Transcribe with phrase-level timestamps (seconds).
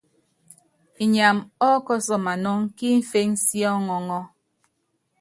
[1.03, 1.37] Inyam
[1.69, 4.23] ɔ́kɔsɔ manɔŋ kí imféŋ sí ɔŋɔŋɔ́.